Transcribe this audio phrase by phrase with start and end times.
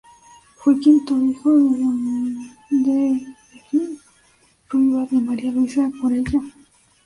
[0.55, 1.75] Fue el quinto hijo de
[2.71, 3.99] Delfín
[4.67, 6.41] Ruibal y María Luisa Corella.